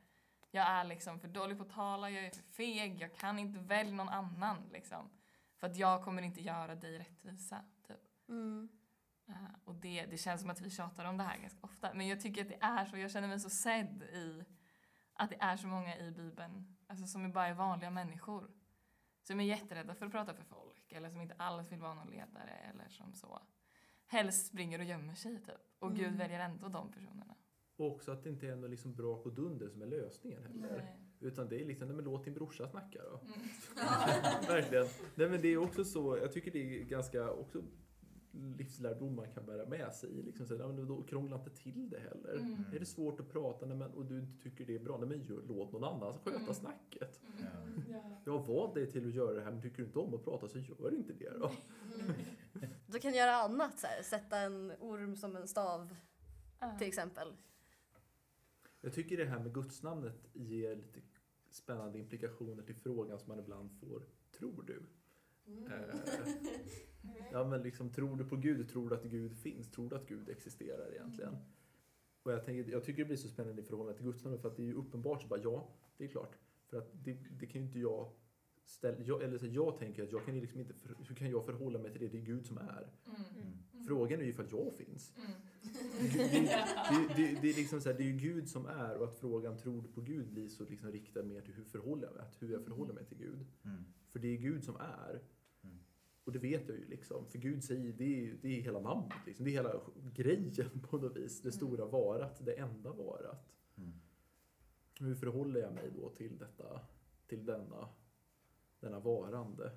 [0.51, 3.59] Jag är liksom för dålig på att tala, jag är för feg, jag kan inte
[3.59, 4.69] välja någon annan.
[4.73, 5.11] Liksom.
[5.57, 7.65] För att jag kommer inte göra dig rättvisa.
[7.87, 8.29] Typ.
[8.29, 8.69] Mm.
[9.29, 11.95] Eh, och det, det känns som att vi tjatar om det här ganska ofta.
[11.95, 14.45] Men jag tycker att det är så, jag känner mig så sedd i
[15.13, 18.51] att det är så många i Bibeln alltså som är bara är vanliga människor.
[19.27, 22.11] Som är jätterädda för att prata för folk eller som inte alls vill vara någon
[22.11, 23.43] ledare eller som så
[24.07, 25.55] helst springer och gömmer sig typ.
[25.79, 26.19] Och Gud Mm.
[26.19, 27.35] väljer ändå de personerna.
[27.77, 30.97] Och också att det inte är något liksom brak och dunder som är lösningen heller.
[31.21, 33.21] Utan det är liksom, nej men låt din brorsa snacka då.
[34.49, 34.87] Verkligen.
[35.15, 37.63] Nej men det är också så, jag tycker det är ganska också
[38.59, 40.11] livslärdom man kan bära med sig.
[40.23, 42.35] Liksom så, nej, men då krångla inte till det heller.
[42.39, 42.57] Mm.
[42.75, 45.09] Är det svårt att prata nej, men, och du inte tycker det är bra, nej,
[45.09, 46.55] men gör, låt någon annan sköta Mm.
[46.55, 47.21] snacket.
[47.41, 47.47] Ja.
[47.91, 48.21] Ja.
[48.25, 50.25] Jag har valt dig till att göra det här, men tycker du inte om att
[50.25, 51.53] prata så gör inte det då.
[52.87, 55.97] Du kan göra annat, så här, sätta en orm som en stav
[56.61, 56.79] Ja.
[56.79, 57.29] till exempel.
[58.81, 61.01] Jag tycker det här med gudsnamnet ger lite
[61.51, 64.03] spännande implikationer till frågan som man ibland får.
[64.39, 64.83] Tror du?
[67.19, 68.69] Eh, ja, men liksom, tror du på Gud?
[68.69, 69.71] Tror du att Gud finns?
[69.71, 71.37] Tror du att Gud existerar egentligen?
[72.23, 74.57] Och jag, tänker, jag tycker det blir så spännande i förhållande till gudsnamnet för att
[74.57, 76.39] det är ju uppenbart så bara ja, det är klart.
[76.67, 78.11] För att det, det kan ju inte jag
[78.65, 81.31] ställa, jag, eller så, jag tänker att jag kan ju liksom inte, för, hur kan
[81.31, 82.09] jag förhålla mig till det?
[82.09, 82.91] Det är Gud som är.
[83.07, 83.87] Mm.
[83.87, 85.13] Frågan är ju för att jag finns.
[85.17, 85.31] Mm.
[86.13, 88.97] Det, det, det, det, det, är liksom så här, det är ju Gud som är
[88.97, 92.07] och att frågan tror du på Gud blir så liksom riktad mer till hur förhåller
[92.07, 93.47] jag mig, att hur jag förhåller mig till Gud.
[93.65, 93.85] Mm.
[94.09, 95.23] För det är Gud som är.
[96.27, 96.33] Mm.
[96.33, 97.27] Och det vet jag ju liksom.
[97.27, 99.45] För Gud säger, det är, det är hela namnet liksom.
[99.45, 99.81] Det är hela
[100.15, 101.43] grejen på något vis.
[101.43, 103.49] Det stora varat, det enda varat.
[103.79, 104.01] Mm.
[105.01, 106.81] Hur förhåller jag mig då till detta,
[107.27, 107.89] till denna,
[108.81, 109.73] denna varande?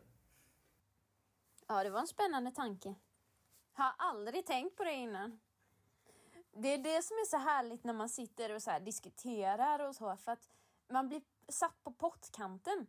[1.67, 2.95] Ja, det var en spännande tanke.
[3.73, 5.39] Har aldrig tänkt på det innan.
[6.51, 9.95] Det är det som är så härligt när man sitter och så här diskuterar och
[9.95, 10.49] så, för att
[10.89, 12.87] man blir satt på pottkanten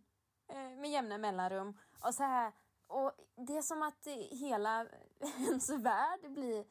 [0.49, 1.79] eh, med jämna mellanrum.
[2.01, 2.53] Och, så här,
[2.91, 4.87] och det är som att hela
[5.21, 6.65] ens värld blir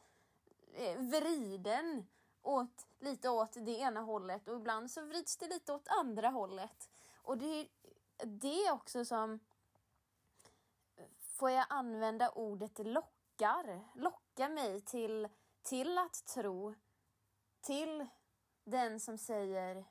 [0.72, 2.06] eh, vriden
[2.42, 6.90] åt, lite åt det ena hållet och ibland så vrids det lite åt andra hållet.
[7.22, 7.68] Och det är
[8.26, 9.40] det också som
[11.18, 15.28] får jag använda ordet lockar, lockar mig till,
[15.62, 16.74] till att tro,
[17.60, 18.06] till
[18.64, 19.84] den som säger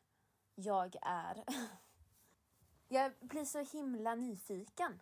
[0.56, 1.44] jag är.
[2.92, 5.02] Jag blir så himla nyfiken.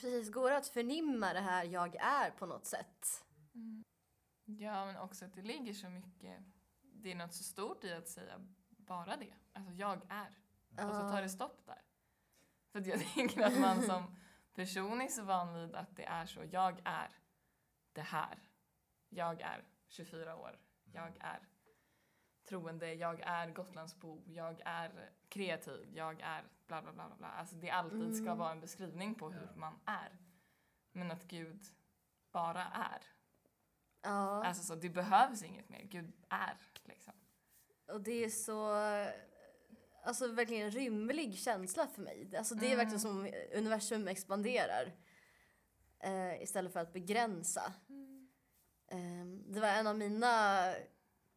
[0.00, 3.24] Precis, går det att förnimma det här jag är på något sätt?
[4.44, 6.42] Ja, men också att det ligger så mycket...
[6.80, 9.34] Det är något så stort i att säga bara det.
[9.52, 10.38] Alltså, jag är.
[10.70, 11.82] Och så tar det stopp där.
[12.72, 14.16] För jag tänker att man som
[14.54, 16.44] person är så van vid att det är så.
[16.50, 17.10] Jag är
[17.92, 18.38] det här.
[19.08, 20.58] Jag är 24 år.
[20.84, 21.48] Jag är
[22.48, 22.94] troende.
[22.94, 24.22] Jag är Gotlandsbo.
[24.26, 25.88] Jag är kreativ.
[25.92, 27.28] Jag är bla bla bla bla.
[27.28, 28.38] Alltså det alltid ska Mm.
[28.38, 30.18] vara en beskrivning på hur man är.
[30.92, 31.62] Men att Gud
[32.32, 33.02] bara är.
[34.02, 35.82] Ja, Alltså så, det behövs inget mer.
[35.82, 37.12] Gud är liksom.
[37.92, 38.72] och det är så...
[40.04, 42.36] Alltså verkligen en rymlig känsla för mig.
[42.36, 42.78] Alltså det är Mm.
[42.78, 44.92] verkligen som universum expanderar.
[46.00, 47.72] Eh, istället för att begränsa.
[48.90, 50.64] Eh, det var en av mina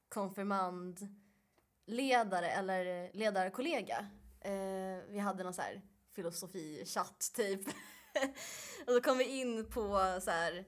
[0.09, 4.09] konfirmandledare eller ledarkollega.
[4.41, 5.81] Eh, vi hade någon så här
[6.15, 7.67] filosofi-chatt typ.
[8.87, 10.65] och då kom vi in på så här,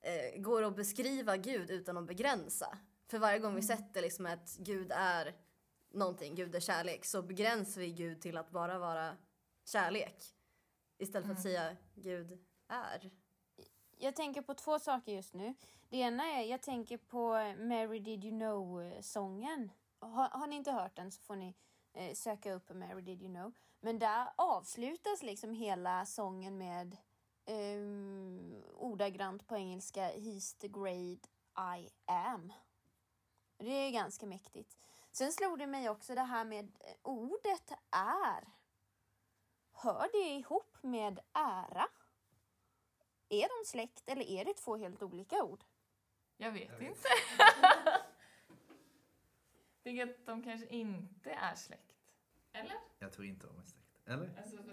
[0.00, 2.78] eh, går det att beskriva Gud utan att begränsa?
[3.08, 5.36] För varje gång vi sätter liksom att Gud är
[5.92, 9.16] någonting, Gud är kärlek, så begränsar vi Gud till att bara vara
[9.64, 10.24] kärlek.
[10.98, 13.10] Istället för att säga Gud är.
[13.96, 15.54] Jag tänker på två saker just nu.
[15.88, 19.70] Det ena är, jag tänker på Mary Did You Know-sången.
[19.98, 21.54] Har, har ni inte hört den så får ni
[21.92, 23.52] eh, söka upp Mary Did You Know.
[23.80, 26.96] Men där avslutas liksom hela sången med
[27.46, 31.30] um, ordagrant på engelska He's the great
[31.78, 32.52] I am.
[33.58, 34.76] Det är ganska mäktigt.
[35.12, 38.48] Sen slog det mig också det här med eh, ordet är.
[39.72, 41.86] Hör det ihop med ära?
[43.28, 45.64] Är de släkt eller är det två helt olika ord?
[46.36, 46.88] Jag vet Jag vet.
[46.88, 47.08] inte.
[49.82, 51.96] Tänker att de kanske inte är släkt.
[52.52, 52.76] Eller?
[52.98, 54.00] Jag tror inte de är släkt.
[54.06, 54.30] Eller?
[54.38, 54.66] Alltså att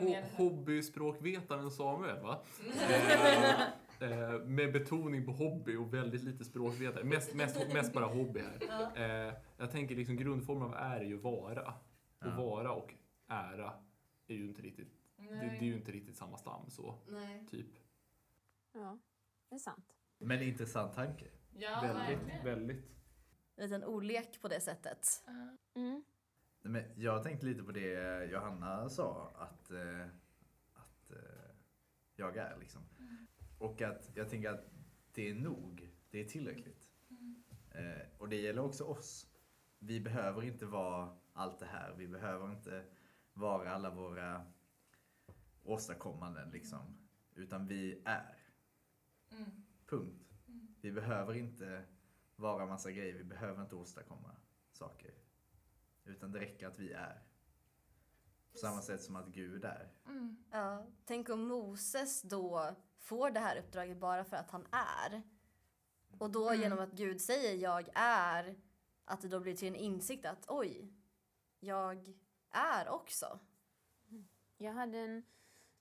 [0.02, 0.24] mer...
[0.36, 2.42] Hobbyspråkvetaren Samuel va?
[2.90, 3.68] Eh,
[4.02, 7.04] Eh, med betoning på hobby och väldigt lite språkvetare.
[7.04, 8.90] Mest, mest, mest bara hobby här.
[8.96, 11.74] Eh, jag tänker liksom grundformen av är är ju vara.
[12.24, 12.94] Och vara och
[13.28, 13.72] ära
[14.26, 17.46] är ju inte riktigt, det, det är ju inte riktigt samma stam så, Nej.
[17.50, 17.66] typ.
[18.72, 18.98] Ja,
[19.48, 19.96] det är sant.
[20.18, 21.26] Men intressant tanke.
[21.50, 22.44] Ja, väldigt, verkligen.
[22.44, 22.84] väldigt.
[23.56, 25.06] En liten ordlek på det sättet.
[25.74, 26.04] Mm.
[26.62, 30.06] Men jag tänkte lite på det Johanna sa, att, eh,
[30.72, 31.54] att eh,
[32.16, 32.82] jag är liksom.
[33.58, 34.64] Och att jag tänker att
[35.12, 36.88] det är nog, det är tillräckligt.
[37.70, 39.26] Eh, och det gäller också oss.
[39.78, 42.84] Vi behöver inte vara allt det här, vi behöver inte
[43.32, 44.46] vara alla våra
[45.62, 46.98] åstadkommanden liksom.
[47.34, 48.36] Utan vi är.
[49.30, 49.50] Mm.
[49.86, 50.32] Punkt.
[50.80, 51.84] Vi behöver inte
[52.42, 54.36] vara massa grejer, vi behöver inte åstadkomma
[54.72, 55.14] saker.
[56.04, 57.22] Utan det räcker att vi är.
[58.52, 59.92] På samma sätt som att Gud är.
[60.06, 60.44] Mm.
[60.50, 65.22] Ja, tänk om Moses då får det här uppdraget bara för att han är.
[66.18, 66.60] Och då Mm.
[66.62, 68.56] genom att Gud säger jag är,
[69.04, 70.92] att det då blir till en insikt att oj,
[71.60, 72.14] jag
[72.50, 73.38] är också.
[74.56, 75.22] Jag hade en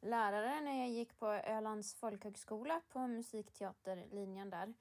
[0.02, 4.74] lärare när jag gick på Ölands folkhögskola på musikteaterlinjen där.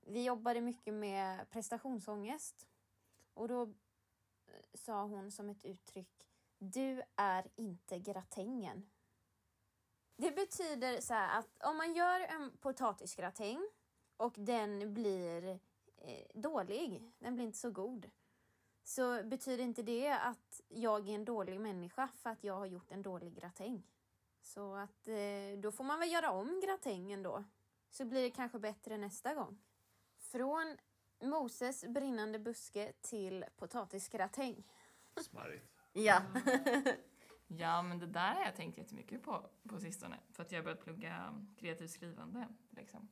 [0.00, 2.68] Vi jobbade mycket med prestationsångest
[3.34, 3.68] och då eh,
[4.74, 8.90] sa hon som ett uttryck Du är inte gratängen.
[10.16, 13.68] Det betyder så här att om man gör en potatisgratäng
[14.16, 15.60] och den blir
[15.96, 18.10] eh, dålig, den blir inte så god
[18.84, 22.92] så betyder inte det att jag är en dålig människa för att jag har gjort
[22.92, 23.82] en dålig gratäng.
[24.40, 27.44] Så att eh, då får man väl göra om gratängen då.
[27.92, 29.58] Så blir det kanske bättre nästa gång.
[30.16, 30.76] Från
[31.20, 34.64] Moses brinnande buske till potatisgratäng.
[35.20, 35.72] Smarrigt.
[35.92, 36.22] Ja.
[37.58, 40.18] Ja, men det där har jag tänkt jättemycket på på sistone.
[40.30, 42.48] För att jag har börjat plugga kreativt skrivande.
[42.70, 43.08] Liksom.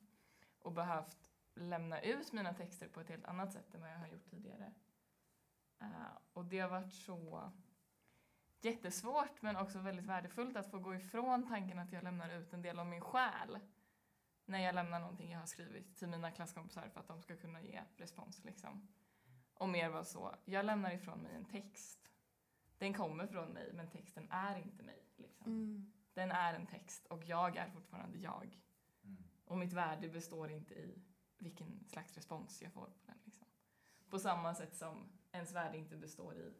[0.59, 1.17] Och behövt
[1.55, 4.73] lämna ut mina texter på ett helt annat sätt än vad jag har gjort tidigare.
[5.81, 7.51] Eh, och det har varit så
[8.61, 12.61] jättesvårt men också väldigt värdefullt att få gå ifrån tanken att jag lämnar ut en
[12.61, 13.59] del av min själ
[14.45, 17.61] när jag lämnar någonting jag har skrivit till mina klasskompisar för att de ska kunna
[17.61, 18.43] ge respons.
[18.43, 18.87] Liksom.
[19.53, 22.01] Och mer vara så, jag lämnar ifrån mig en text
[22.81, 25.03] den kommer från mig men texten är inte mig.
[25.15, 25.45] Liksom.
[25.47, 25.91] Mm.
[26.13, 28.59] Den är en text och jag är fortfarande jag.
[29.03, 29.23] Mm.
[29.45, 31.01] Och mitt värde består inte i
[31.37, 33.17] vilken slags respons jag får på den.
[33.23, 33.47] Liksom.
[34.09, 36.53] På samma sätt som ens värde inte består i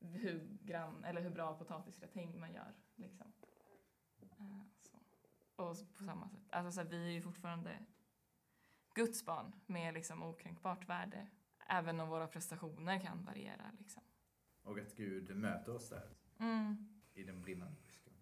[0.00, 2.74] hur, grann, eller hur bra potatisgratäng man gör.
[2.94, 3.32] Liksom.
[5.60, 6.40] Och på samma sätt.
[6.50, 7.78] Alltså, så här, vi är ju fortfarande
[8.94, 11.28] Guds barn med liksom, okränkbart värde.
[11.68, 13.70] Även om våra prestationer kan variera.
[13.78, 14.02] Liksom.
[14.62, 17.00] Och att Gud möter oss där Mm.
[17.14, 18.12] i den brinnande busken.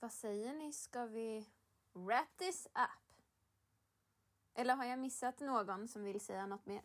[0.00, 1.48] Vad säger ni, ska vi
[1.92, 3.22] wrap this up?
[4.54, 6.82] Eller har jag missat någon som vill säga något mer?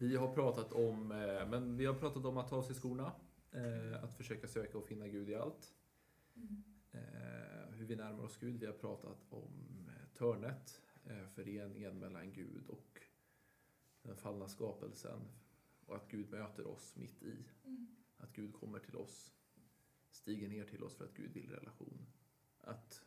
[0.00, 3.12] Vi har pratat om, eh, men vi har pratat om att ta av sig skorna,
[3.52, 5.74] eh, att försöka söka och finna Gud i allt.
[6.92, 8.60] Eh, hur vi närmar oss Gud.
[8.60, 13.00] Vi har pratat om eh, törnet, eh, föreningen mellan Gud och
[14.02, 15.20] den fallna skapelsen.
[15.86, 17.44] Och att Gud möter oss mitt i.
[18.16, 19.32] Att Gud kommer till oss,
[20.10, 22.06] stiger ner till oss för att Gud vill relation.
[22.60, 23.02] Att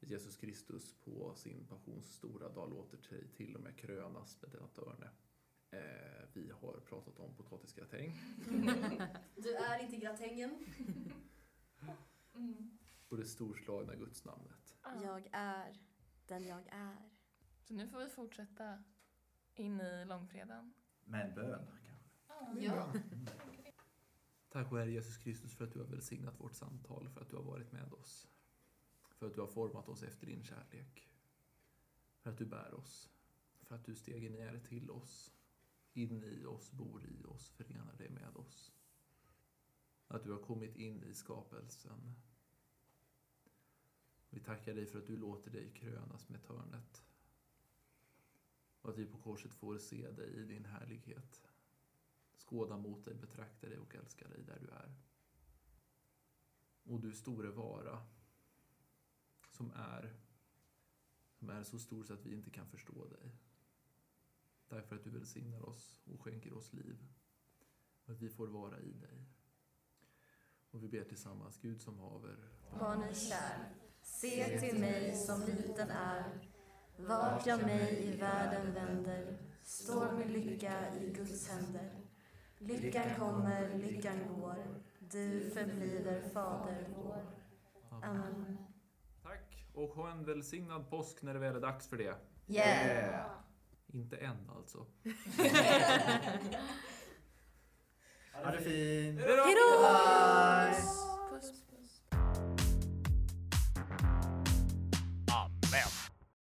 [0.00, 4.66] Jesus Kristus på sin passions stora dag låter sig till och med krönas med detta
[4.66, 5.10] törne.
[5.72, 8.20] Eh, vi har pratat om potatisgratäng
[9.36, 10.64] Du är inte gratängen.
[13.08, 14.76] och det storslagna gudsnamnet.
[15.02, 15.78] Jag är
[16.26, 17.10] den jag är.
[17.62, 18.84] Så nu får vi fortsätta
[19.54, 20.74] in i långfredagen.
[21.04, 22.64] Med böner kanske.
[22.64, 22.92] Ja.
[24.50, 27.36] Tack vår Herre Jesus Kristus för att du har välsignat vårt samtal, för att du
[27.36, 28.28] har varit med oss.
[29.18, 31.08] För att du har format oss efter din kärlek.
[32.20, 33.10] För att du bär oss.
[33.62, 35.34] För att du steg ner till oss,
[35.92, 38.72] in i oss, bor i oss, förenar dig med oss.
[40.06, 42.14] Att du har kommit in i skapelsen.
[44.30, 47.04] Vi tackar dig för att du låter dig krönas med törnet.
[48.80, 51.52] Och att vi på korset får se dig i din härlighet
[52.52, 54.94] skåda mot dig, betrakta dig och älska dig där du är.
[56.84, 58.06] Och du store vara,
[59.50, 60.16] som är,
[61.32, 63.36] som är så stor så att vi inte kan förstå dig.
[64.72, 66.98] Därför att du välsignar oss och skänker oss liv.
[68.04, 69.26] Och att vi får vara i dig.
[70.70, 72.48] Och vi ber tillsammans, Gud som haver,
[72.78, 76.48] Barn är kär, se till mig som liten är.
[76.96, 81.90] Vart jag mig i världen vänder, står min lycka i Guds händer.
[82.58, 87.26] Lyckan kommer, lyckan går, du förbliver Fader vår.
[87.90, 88.58] Amen.
[89.22, 89.66] Tack.
[89.74, 92.16] Och ha en välsignad påsk när det väl är dags för det.
[92.48, 93.41] Yeah.
[93.92, 94.78] Inte än alltså.
[98.44, 99.20] Ha det fint!
[99.20, 99.42] Hej då!
[99.42, 99.82] Hejdå!
[99.82, 101.11] Bye!